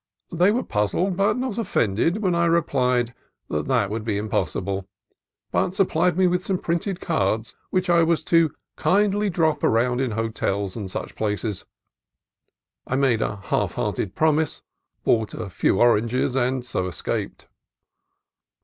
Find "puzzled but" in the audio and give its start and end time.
0.63-1.37